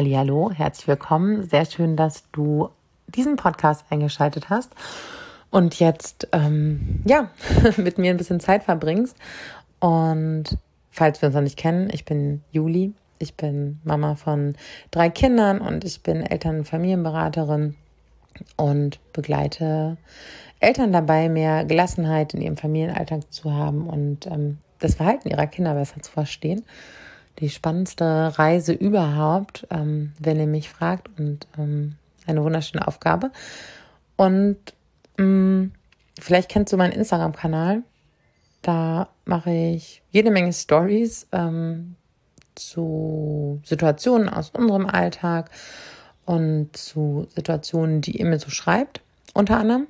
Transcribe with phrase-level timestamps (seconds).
[0.00, 1.42] Hallo, herzlich willkommen.
[1.42, 2.68] Sehr schön, dass du
[3.08, 4.72] diesen Podcast eingeschaltet hast
[5.50, 7.32] und jetzt ähm, ja
[7.76, 9.16] mit mir ein bisschen Zeit verbringst.
[9.80, 10.56] Und
[10.92, 14.54] falls wir uns noch nicht kennen, ich bin Juli, ich bin Mama von
[14.92, 17.74] drei Kindern und ich bin Eltern- und Familienberaterin
[18.56, 19.96] und begleite
[20.60, 25.74] Eltern dabei, mehr Gelassenheit in ihrem Familienalltag zu haben und ähm, das Verhalten ihrer Kinder
[25.74, 26.64] besser zu verstehen.
[27.38, 31.94] Die spannendste Reise überhaupt, ähm, wenn ihr mich fragt und ähm,
[32.26, 33.30] eine wunderschöne Aufgabe.
[34.16, 34.58] Und
[35.16, 35.72] mh, mm,
[36.18, 37.82] vielleicht kennst du meinen Instagram-Kanal.
[38.62, 41.94] Da mache ich jede Menge Stories ähm,
[42.56, 45.50] zu Situationen aus unserem Alltag
[46.24, 49.00] und zu Situationen, die ihr mir so schreibt,
[49.32, 49.86] unter anderem.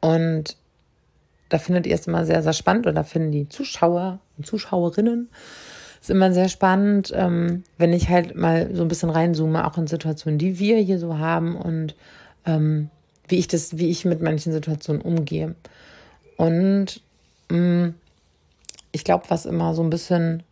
[0.00, 0.56] Und
[1.48, 5.28] da findet ihr es immer sehr, sehr spannend oder finden die Zuschauer und Zuschauerinnen
[6.00, 9.86] es immer sehr spannend, ähm, wenn ich halt mal so ein bisschen reinzoome, auch in
[9.86, 11.94] Situationen, die wir hier so haben und
[12.46, 12.90] ähm,
[13.28, 15.54] wie ich das, wie ich mit manchen Situationen umgehe.
[16.36, 17.02] Und
[17.50, 17.94] mh, mm,
[18.92, 20.42] ich glaube, was immer so ein bisschen,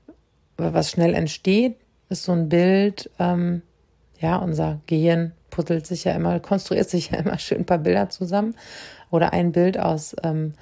[0.57, 1.77] was schnell entsteht,
[2.09, 3.63] ist so ein Bild, ähm,
[4.21, 8.11] ja, unser Gehirn puzzelt sich ja immer, konstruiert sich ja immer schön ein paar Bilder
[8.11, 8.55] zusammen
[9.11, 10.55] oder ein Bild aus ähm,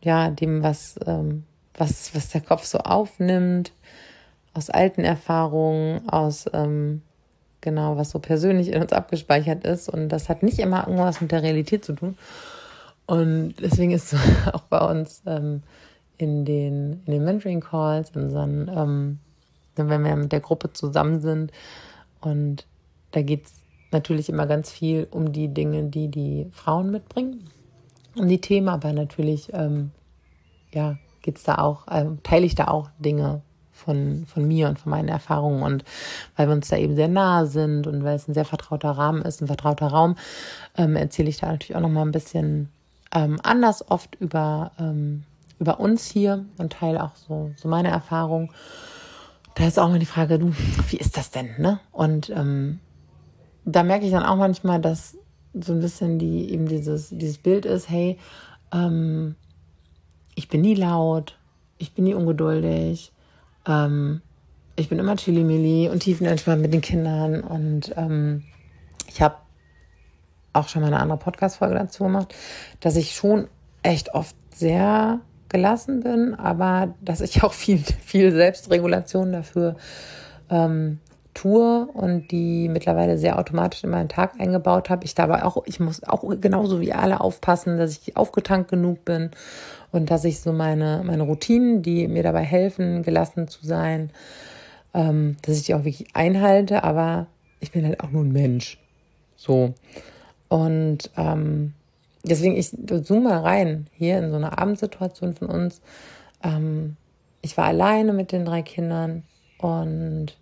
[0.00, 3.72] ja, dem, was, ähm, was, was der Kopf so aufnimmt,
[4.54, 7.02] aus alten Erfahrungen, aus ähm,
[7.60, 9.88] genau, was so persönlich in uns abgespeichert ist.
[9.88, 12.16] Und das hat nicht immer irgendwas mit der Realität zu tun.
[13.06, 14.14] Und deswegen ist
[14.52, 15.62] auch bei uns ähm,
[16.18, 19.18] in den, in den Mentoring-Calls, in unseren, ähm,
[19.76, 21.52] wenn wir mit der Gruppe zusammen sind.
[22.20, 22.66] Und
[23.12, 23.54] da geht es
[23.90, 27.48] natürlich immer ganz viel um die Dinge, die die Frauen mitbringen
[28.16, 29.90] um die Themen, aber natürlich, ähm,
[30.72, 33.42] ja, geht's da auch, ähm, teile ich da auch Dinge
[33.72, 35.84] von, von mir und von meinen Erfahrungen und
[36.36, 39.22] weil wir uns da eben sehr nahe sind und weil es ein sehr vertrauter Rahmen
[39.22, 40.16] ist, ein vertrauter Raum,
[40.76, 42.68] ähm, erzähle ich da natürlich auch nochmal ein bisschen
[43.14, 45.24] ähm, anders oft über, ähm,
[45.58, 48.50] über uns hier und teile auch so, so meine Erfahrungen.
[49.54, 50.52] Da ist auch mal die Frage, du,
[50.88, 51.80] wie ist das denn, ne?
[51.90, 52.80] Und ähm,
[53.64, 55.16] da merke ich dann auch manchmal, dass
[55.54, 58.18] so ein bisschen die eben dieses, dieses Bild ist, hey,
[58.72, 59.36] ähm,
[60.34, 61.36] ich bin nie laut,
[61.78, 63.12] ich bin nie ungeduldig,
[63.66, 64.22] ähm,
[64.76, 68.44] ich bin immer chili und tiefenentspannt mit den Kindern und ähm,
[69.08, 69.36] ich habe
[70.52, 72.34] auch schon mal eine andere Podcast-Folge dazu gemacht,
[72.80, 73.48] dass ich schon
[73.82, 79.76] echt oft sehr gelassen bin, aber dass ich auch viel, viel Selbstregulation dafür
[80.50, 80.98] ähm,
[81.34, 85.04] tue und die mittlerweile sehr automatisch in meinen Tag eingebaut habe.
[85.04, 89.30] Ich dabei auch, ich muss auch genauso wie alle aufpassen, dass ich aufgetankt genug bin
[89.92, 94.10] und dass ich so meine, meine Routinen, die mir dabei helfen, gelassen zu sein,
[94.94, 97.26] ähm, dass ich die auch wirklich einhalte, aber
[97.60, 98.78] ich bin halt auch nur ein Mensch.
[99.36, 99.74] So.
[100.48, 101.74] Und ähm,
[102.24, 102.70] deswegen, ich
[103.04, 105.80] zoome mal rein hier in so eine Abendsituation von uns.
[106.42, 106.96] Ähm,
[107.42, 109.24] ich war alleine mit den drei Kindern
[109.58, 110.36] und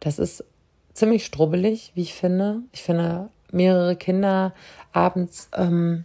[0.00, 0.44] das ist
[0.92, 2.60] ziemlich strubbelig, wie ich finde.
[2.72, 4.52] Ich finde, mehrere Kinder
[4.92, 6.04] abends, ähm,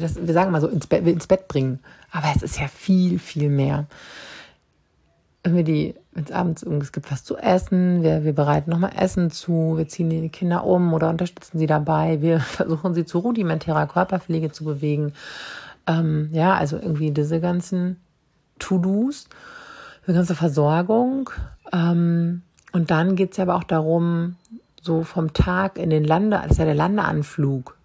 [0.00, 1.80] das, wir sagen mal so, ins Bett, ins Bett bringen.
[2.10, 3.86] Aber es ist ja viel, viel mehr.
[5.42, 9.30] Wenn die, wenn es abends es gibt was zu essen, wir, wir bereiten nochmal Essen
[9.30, 13.86] zu, wir ziehen die Kinder um oder unterstützen sie dabei, wir versuchen sie zu rudimentärer
[13.86, 15.14] Körperpflege zu bewegen.
[15.86, 17.96] Ähm, ja, also irgendwie diese ganzen
[18.58, 19.28] To-Dos,
[20.06, 21.30] die ganze Versorgung.
[21.72, 24.36] Ähm, und dann geht es ja aber auch darum,
[24.82, 27.76] so vom Tag in den Lande, das ist ja der Landeanflug,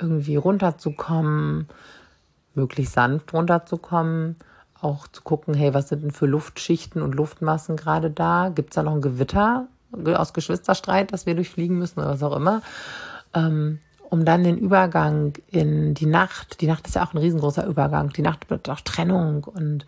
[0.00, 1.68] irgendwie runterzukommen,
[2.54, 4.36] möglichst sanft runterzukommen,
[4.80, 8.48] auch zu gucken, hey, was sind denn für Luftschichten und Luftmassen gerade da?
[8.48, 12.36] Gibt es da noch ein Gewitter aus Geschwisterstreit, das wir durchfliegen müssen oder was auch
[12.36, 12.62] immer?
[13.34, 17.66] Ähm, um dann den Übergang in die Nacht, die Nacht ist ja auch ein riesengroßer
[17.66, 19.86] Übergang, die Nacht wird auch Trennung und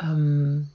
[0.00, 0.68] ähm,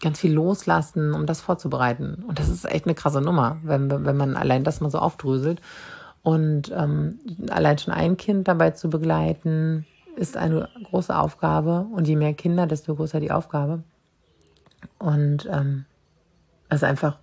[0.00, 2.24] ganz viel loslassen, um das vorzubereiten.
[2.26, 5.60] Und das ist echt eine krasse Nummer, wenn, wenn man allein das mal so aufdröselt.
[6.28, 11.86] Und ähm, allein schon ein Kind dabei zu begleiten, ist eine große Aufgabe.
[11.90, 13.82] Und je mehr Kinder, desto größer die Aufgabe.
[14.98, 15.86] Und ähm,
[16.68, 17.16] ist einfach,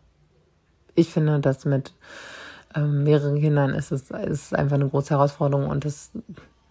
[0.96, 1.94] ich finde, dass mit
[2.74, 6.10] ähm, mehreren Kindern ist es ist einfach eine große Herausforderung und das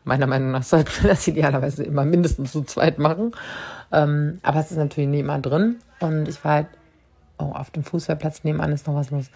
[0.03, 3.31] meiner Meinung nach sollte man das idealerweise immer mindestens zu zweit machen.
[3.93, 5.77] Ähm, aber es ist natürlich nicht immer drin.
[6.01, 6.67] Und ich war halt,
[7.39, 9.31] oh, auf dem Fußballplatz nebenan ist noch was los.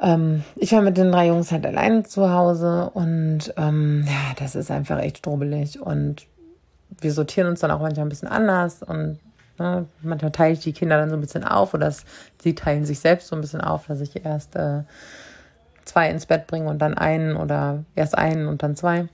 [0.00, 4.54] Ähm, ich war mit den drei Jungs halt alleine zu Hause und ähm, ja, das
[4.54, 5.80] ist einfach echt strubbelig.
[5.80, 6.26] Und
[7.00, 9.18] wir sortieren uns dann auch manchmal ein bisschen anders und
[9.58, 9.86] Ne?
[10.02, 12.04] Manchmal teile ich die Kinder dann so ein bisschen auf oder das,
[12.42, 14.82] sie teilen sich selbst so ein bisschen auf, dass ich erst äh,
[15.84, 19.08] zwei ins Bett bringe und dann einen oder erst einen und dann zwei.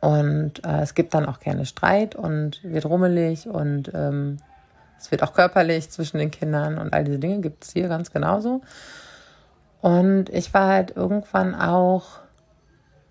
[0.00, 4.38] Und äh, es gibt dann auch gerne Streit und wird rummelig und ähm,
[4.98, 8.12] es wird auch körperlich zwischen den Kindern und all diese Dinge gibt es hier ganz
[8.12, 8.60] genauso.
[9.80, 12.20] Und ich war halt irgendwann auch,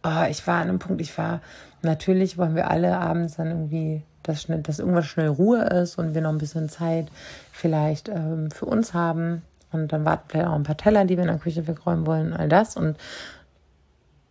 [0.03, 1.41] oh, ich war an einem Punkt, ich war,
[1.81, 6.13] natürlich wollen wir alle abends dann irgendwie, dass, schnell, dass irgendwas schnell Ruhe ist und
[6.13, 7.07] wir noch ein bisschen Zeit
[7.51, 9.41] vielleicht ähm, für uns haben.
[9.71, 12.33] Und dann warten vielleicht auch ein paar Teller, die wir in der Küche wegräumen wollen,
[12.33, 12.75] all das.
[12.75, 12.97] Und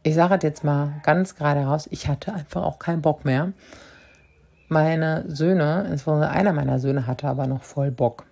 [0.03, 3.53] ich sage es jetzt mal ganz gerade raus, ich hatte einfach auch keinen Bock mehr.
[4.69, 8.28] Meine Söhne, insbesondere einer meiner Söhne, hatte aber noch voll Bock.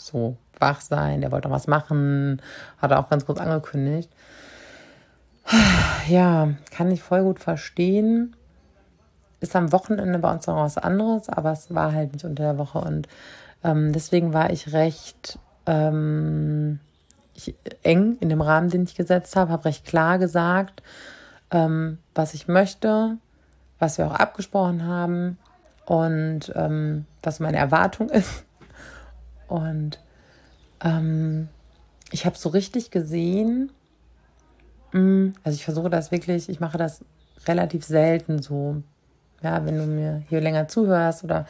[0.00, 2.40] So wach sein, der wollte noch was machen,
[2.78, 4.10] hat er auch ganz kurz angekündigt.
[6.08, 8.36] Ja, kann ich voll gut verstehen.
[9.40, 12.58] Ist am Wochenende bei uns noch was anderes, aber es war halt nicht unter der
[12.58, 13.08] Woche und
[13.64, 16.78] ähm, deswegen war ich recht ähm,
[17.34, 20.82] ich, eng in dem Rahmen, den ich gesetzt habe, habe recht klar gesagt,
[21.50, 23.16] ähm, was ich möchte,
[23.78, 25.38] was wir auch abgesprochen haben
[25.86, 28.44] und ähm, was meine Erwartung ist.
[29.50, 29.98] Und
[30.82, 31.48] ähm,
[32.12, 33.70] ich habe so richtig gesehen,
[34.92, 37.04] mm, also ich versuche das wirklich, ich mache das
[37.46, 38.82] relativ selten so.
[39.42, 41.46] Ja, wenn du mir hier länger zuhörst oder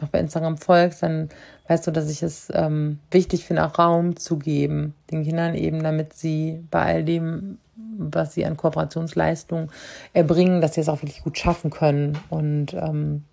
[0.00, 1.28] noch bei Instagram folgst, dann
[1.66, 5.82] weißt du, dass ich es ähm, wichtig finde, auch Raum zu geben, den Kindern eben,
[5.82, 7.58] damit sie bei all dem,
[7.98, 9.72] was sie an Kooperationsleistung
[10.12, 12.16] erbringen, dass sie es auch wirklich gut schaffen können.
[12.30, 13.24] Und ähm,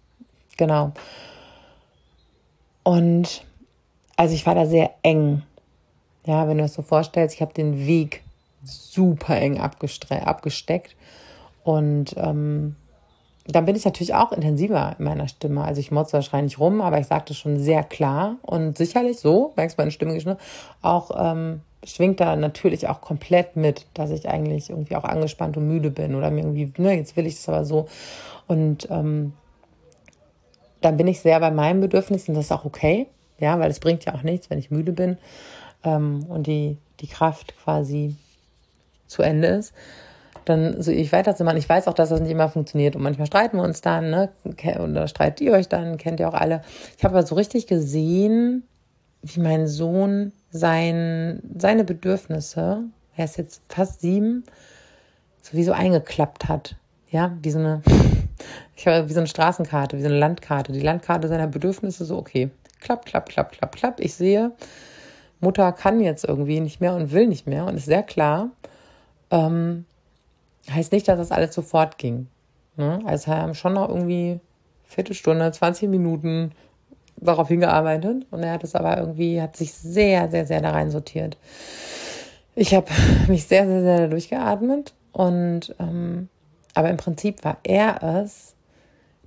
[0.57, 0.94] genau.
[2.81, 3.44] Und
[4.19, 5.44] also ich war da sehr eng.
[6.25, 8.21] Ja, wenn du das so vorstellst, ich habe den Weg
[8.66, 10.98] super eng abgesteckt.
[11.63, 12.75] Und ähm,
[13.48, 15.63] dann bin ich natürlich auch intensiver in meiner Stimme.
[15.63, 19.77] Also ich motze wahrscheinlich rum, aber ich sagte schon sehr klar und sicherlich so, merkst
[19.77, 20.38] meine Stimme
[20.81, 25.65] auch ähm, schwingt da natürlich auch komplett mit, dass ich eigentlich irgendwie auch angespannt und
[25.65, 27.88] müde bin oder mir irgendwie, ne, jetzt will ich es aber so.
[28.48, 29.31] Und ähm,
[30.81, 33.07] dann bin ich sehr bei meinen Bedürfnissen, das ist auch okay,
[33.39, 35.18] ja, weil es bringt ja auch nichts, wenn ich müde bin
[35.83, 38.15] ähm, und die, die Kraft quasi
[39.07, 39.74] zu Ende ist
[40.50, 41.59] dann so ich weiterzumachen.
[41.59, 44.30] Ich weiß auch, dass das nicht immer funktioniert und manchmal streiten wir uns dann, ne?
[44.44, 46.63] Oder streitet ihr euch dann, kennt ihr auch alle.
[46.97, 48.63] Ich habe aber so richtig gesehen,
[49.21, 52.83] wie mein Sohn sein, seine Bedürfnisse,
[53.15, 54.44] er ist jetzt fast sieben,
[55.41, 56.75] sowieso eingeklappt hat.
[57.12, 57.81] Ja, wie so eine,
[58.75, 60.71] ich habe wie so eine Straßenkarte, wie so eine Landkarte.
[60.71, 63.99] Die Landkarte seiner Bedürfnisse so, okay, klapp, klapp, klapp, klapp, klapp.
[63.99, 64.51] Ich sehe,
[65.39, 68.49] Mutter kann jetzt irgendwie nicht mehr und will nicht mehr und ist sehr klar.
[69.31, 69.85] Ähm,
[70.69, 72.27] heißt nicht, dass das alles sofort ging.
[72.77, 72.99] Ne?
[73.05, 74.39] Also haben schon noch irgendwie
[74.85, 76.51] Viertelstunde, 20 Minuten
[77.17, 80.89] darauf hingearbeitet und er hat es aber irgendwie, hat sich sehr, sehr, sehr da rein
[80.89, 81.37] sortiert.
[82.55, 82.87] Ich habe
[83.27, 86.29] mich sehr, sehr, sehr durchgeatmet und ähm,
[86.73, 88.55] aber im Prinzip war er es,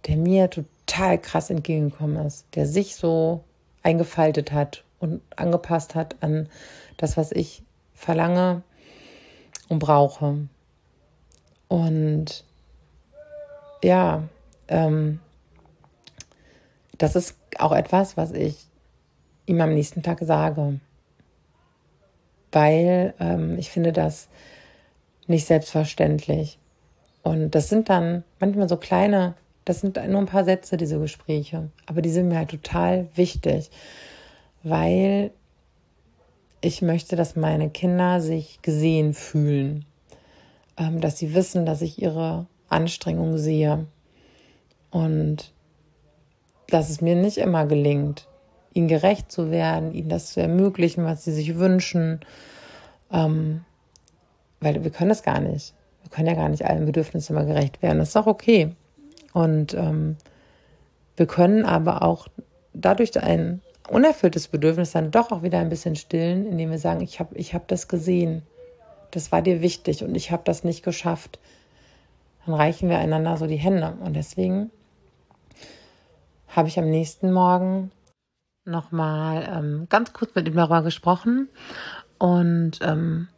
[0.07, 0.49] der mir
[0.93, 3.43] total krass entgegengekommen ist, der sich so
[3.83, 6.49] eingefaltet hat und angepasst hat an
[6.99, 7.63] das, was ich
[7.95, 8.63] verlange
[9.69, 10.49] und brauche.
[11.69, 12.45] Und
[13.83, 14.25] ja,
[14.69, 15.21] ähm,
[16.99, 18.67] das ist auch etwas, was ich
[19.47, 20.79] ihm am nächsten Tag sage.
[22.53, 24.29] Weil ähm, ich finde das
[25.27, 26.59] nicht selbstverständlich.
[27.23, 31.71] Und das sind dann manchmal so kleine, das sind nur ein paar Sätze, diese Gespräche.
[31.87, 33.71] Aber die sind mir halt total wichtig,
[34.63, 35.31] weil
[36.61, 39.85] ich möchte, dass meine Kinder sich gesehen fühlen
[40.77, 43.87] ähm, dass sie wissen, dass ich ihre Anstrengung sehe
[44.91, 45.53] und
[46.69, 48.27] dass es mir nicht immer gelingt,
[48.73, 52.21] ihnen gerecht zu werden, ihnen das zu ermöglichen, was sie sich wünschen,
[53.13, 53.65] ähm,
[54.61, 55.75] weil wir können das gar nicht.
[56.03, 57.99] Wir können ja gar nicht allen Bedürfnissen immer gerecht werden.
[57.99, 58.75] Das ist auch okay.
[59.33, 60.17] Und ähm,
[61.17, 62.29] wir können aber auch
[62.75, 67.21] dadurch ein unerfülltes Bedürfnis dann doch auch wieder ein bisschen stillen, indem wir sagen, ich
[67.21, 68.43] habe ich hab das gesehen
[69.13, 71.39] das war dir wichtig und ich habe das nicht geschafft.
[72.45, 73.95] Dann reichen wir einander so die Hände.
[74.01, 74.71] Und deswegen
[76.49, 77.93] habe ich am nächsten Morgen
[78.65, 81.49] nochmal ähm, ganz kurz mit ihm darüber gesprochen
[82.19, 83.29] und ähm,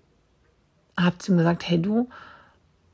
[0.99, 2.09] habe zu ihm gesagt, hey du,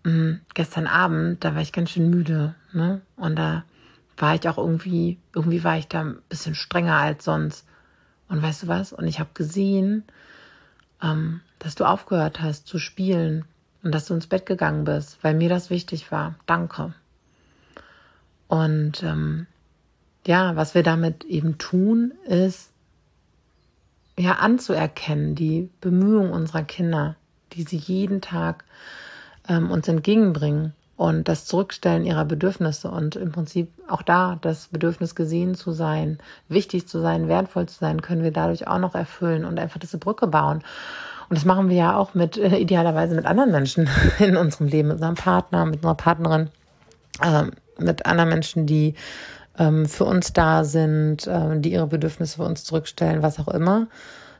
[0.04, 3.00] mh, mm, gestern Abend, da war ich ganz schön müde, ne?
[3.16, 3.64] Und da
[4.16, 7.66] war ich auch irgendwie, irgendwie war ich da ein bisschen strenger als sonst.
[8.28, 8.92] Und weißt du was?
[8.92, 10.04] Und ich habe gesehen,
[11.02, 13.44] ähm, dass du aufgehört hast zu spielen
[13.82, 16.34] und dass du ins Bett gegangen bist, weil mir das wichtig war.
[16.46, 16.94] Danke.
[18.48, 19.46] Und ähm,
[20.26, 22.70] ja, was wir damit eben tun, ist
[24.18, 27.16] ja anzuerkennen, die Bemühungen unserer Kinder,
[27.52, 28.64] die sie jeden Tag
[29.50, 35.14] ähm, uns entgegenbringen und das Zurückstellen ihrer Bedürfnisse und im Prinzip auch da das Bedürfnis
[35.14, 39.44] gesehen zu sein, wichtig zu sein, wertvoll zu sein, können wir dadurch auch noch erfüllen
[39.44, 40.62] und einfach diese Brücke bauen.
[41.28, 43.88] Und das machen wir ja auch mit äh, idealerweise mit anderen Menschen
[44.18, 46.50] in unserem Leben, mit unserem Partner, mit unserer Partnerin,
[47.22, 47.44] äh,
[47.78, 48.94] mit anderen Menschen, die
[49.58, 53.88] ähm, für uns da sind, äh, die ihre Bedürfnisse für uns zurückstellen, was auch immer.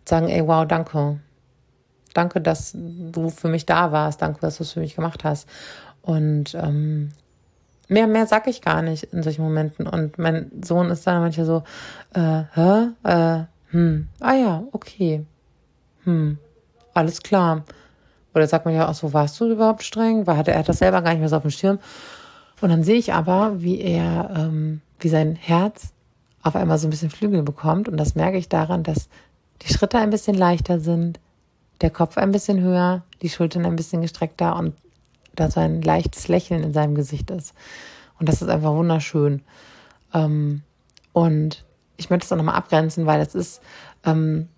[0.05, 1.21] Sagen, ey, wow, danke.
[2.15, 4.23] Danke, dass du für mich da warst.
[4.23, 5.49] Danke, dass du es für mich gemacht hast.
[6.03, 7.11] Und ähm,
[7.89, 9.87] mehr, mehr sag ich gar nicht in solchen Momenten.
[9.87, 11.63] Und mein Sohn ist dann manchmal so,
[12.15, 12.89] äh, hä?
[13.05, 15.25] Äh, hm, ah ja, okay.
[16.05, 16.39] Hm,
[16.95, 17.65] alles klar.
[18.35, 20.27] Oder sagt man ja auch so, warst du überhaupt streng?
[20.27, 21.79] War, hat er, hat das selber gar nicht mehr so auf dem Schirm.
[22.61, 25.93] Und dann sehe ich aber, wie er, ähm, wie sein Herz
[26.43, 27.89] auf einmal so ein bisschen Flügel bekommt.
[27.89, 29.09] Und das merke ich daran, dass
[29.63, 31.19] die Schritte ein bisschen leichter sind,
[31.81, 34.75] der Kopf ein bisschen höher, die Schultern ein bisschen gestreckter und
[35.35, 37.55] da so ein leichtes Lächeln in seinem Gesicht ist.
[38.19, 39.43] Und das ist einfach wunderschön.
[40.13, 40.63] Ähm,
[41.13, 41.65] und
[41.97, 43.63] ich möchte es auch nochmal abgrenzen, weil es ist,
[44.05, 44.49] ähm,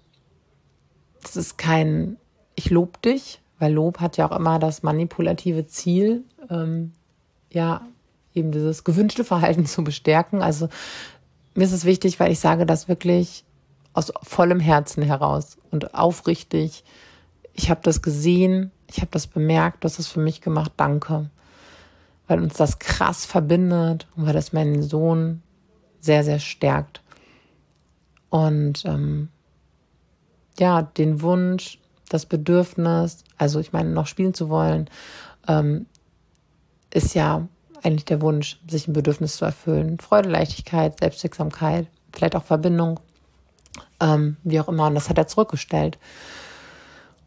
[1.22, 2.16] das ist kein,
[2.54, 6.92] ich lobe dich, weil Lob hat ja auch immer das manipulative Ziel, ähm,
[7.50, 7.82] ja,
[8.34, 10.42] eben dieses gewünschte Verhalten zu bestärken.
[10.42, 10.68] Also
[11.54, 13.44] mir ist es wichtig, weil ich sage das wirklich
[13.92, 16.82] aus vollem Herzen heraus und aufrichtig.
[17.54, 21.30] Ich habe das gesehen, ich habe das bemerkt, du hast es für mich gemacht, danke.
[22.26, 25.42] Weil uns das krass verbindet und weil das meinen Sohn
[26.00, 27.02] sehr, sehr stärkt.
[28.30, 29.28] Und ähm,
[30.58, 31.78] ja, den Wunsch,
[32.08, 34.88] das Bedürfnis, also ich meine, noch spielen zu wollen,
[35.48, 35.86] ähm,
[36.92, 37.46] ist ja
[37.82, 39.98] eigentlich der Wunsch, sich ein Bedürfnis zu erfüllen.
[39.98, 43.00] Freude, Leichtigkeit, Selbstwirksamkeit, vielleicht auch Verbindung,
[44.00, 44.86] ähm, wie auch immer.
[44.86, 45.98] Und das hat er zurückgestellt.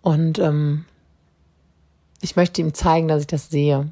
[0.06, 0.86] Und ähm,
[2.22, 3.90] ich möchte ihm zeigen, dass ich das sehe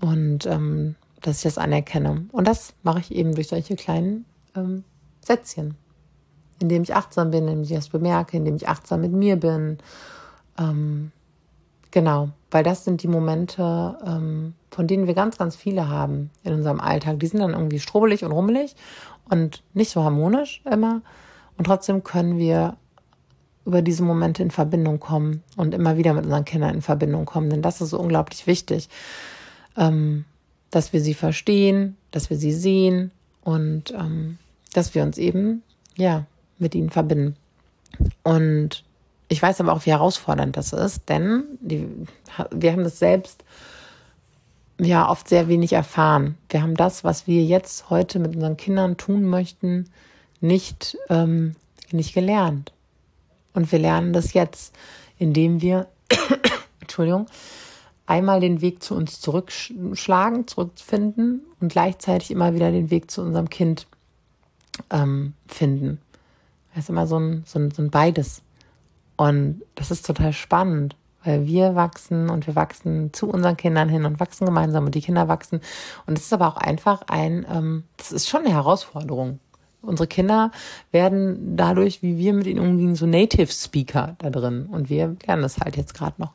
[0.00, 2.26] und ähm, dass ich das anerkenne.
[2.30, 4.24] Und das mache ich eben durch solche kleinen
[4.54, 4.84] ähm,
[5.20, 5.74] Sätzchen,
[6.60, 9.78] indem ich achtsam bin, indem ich das bemerke, indem ich achtsam mit mir bin.
[10.56, 11.10] Ähm,
[11.90, 16.54] genau, weil das sind die Momente, ähm, von denen wir ganz, ganz viele haben in
[16.54, 17.18] unserem Alltag.
[17.18, 18.76] Die sind dann irgendwie strubbelig und rummelig
[19.28, 21.02] und nicht so harmonisch immer.
[21.58, 22.76] Und trotzdem können wir
[23.64, 27.50] über diese Momente in Verbindung kommen und immer wieder mit unseren Kindern in Verbindung kommen.
[27.50, 28.88] Denn das ist so unglaublich wichtig,
[29.76, 30.24] ähm,
[30.70, 33.10] dass wir sie verstehen, dass wir sie sehen
[33.42, 34.38] und ähm,
[34.72, 35.62] dass wir uns eben,
[35.96, 36.24] ja,
[36.58, 37.36] mit ihnen verbinden.
[38.22, 38.84] Und
[39.28, 41.86] ich weiß aber auch, wie herausfordernd das ist, denn die,
[42.50, 43.44] wir haben das selbst
[44.78, 46.36] ja oft sehr wenig erfahren.
[46.48, 49.88] Wir haben das, was wir jetzt heute mit unseren Kindern tun möchten,
[50.40, 51.54] nicht, ähm,
[51.92, 52.72] nicht gelernt.
[53.52, 54.74] Und wir lernen das jetzt,
[55.18, 55.88] indem wir,
[56.80, 57.26] Entschuldigung,
[58.06, 63.48] einmal den Weg zu uns zurückschlagen, zurückfinden und gleichzeitig immer wieder den Weg zu unserem
[63.48, 63.86] Kind
[64.90, 66.00] ähm, finden.
[66.74, 68.42] Das ist immer so ein, so, ein, so ein beides.
[69.16, 74.04] Und das ist total spannend, weil wir wachsen und wir wachsen zu unseren Kindern hin
[74.04, 75.60] und wachsen gemeinsam und die Kinder wachsen.
[76.06, 79.38] Und es ist aber auch einfach ein, ähm, das ist schon eine Herausforderung.
[79.82, 80.50] Unsere Kinder
[80.92, 84.66] werden dadurch, wie wir mit ihnen umgehen, so Native Speaker da drin.
[84.70, 86.32] Und wir lernen das halt jetzt gerade noch.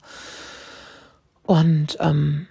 [1.44, 2.48] Und ähm,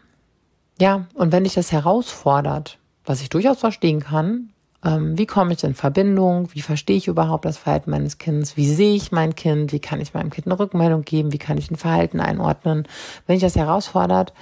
[0.81, 4.51] ja, und wenn dich das herausfordert, was ich durchaus verstehen kann,
[4.85, 6.49] ähm, wie komme ich in Verbindung?
[6.53, 8.57] Wie verstehe ich überhaupt das Verhalten meines Kindes?
[8.57, 9.73] Wie sehe ich mein Kind?
[9.73, 11.33] Wie kann ich meinem Kind eine Rückmeldung geben?
[11.33, 12.87] Wie kann ich ein Verhalten einordnen?
[13.27, 14.35] Wenn dich das herausfordert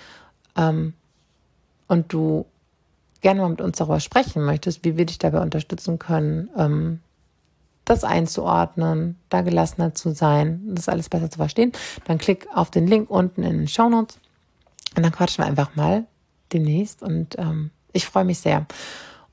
[0.57, 0.95] ähm,
[1.87, 2.47] und du
[3.23, 7.01] gerne mal mit uns darüber sprechen möchtest, wie wir dich dabei unterstützen können, ähm,
[7.85, 11.73] das einzuordnen, da gelassener zu sein, das alles besser zu verstehen,
[12.05, 14.19] dann klick auf den Link unten in den Show Notes
[14.97, 16.05] und dann quatschen wir einfach mal
[16.53, 18.67] demnächst und ähm, ich freue mich sehr.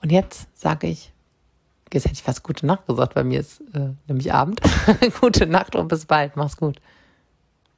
[0.01, 1.11] Und jetzt sage ich,
[1.93, 4.61] jetzt hätte ich fast gute Nacht gesagt, bei mir ist äh, nämlich Abend.
[5.21, 6.35] gute Nacht und bis bald.
[6.35, 6.79] Mach's gut.